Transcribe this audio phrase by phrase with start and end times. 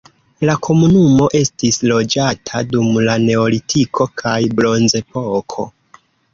[0.49, 5.71] La komunumo estis loĝata dum la neolitiko kaj bronzepoko.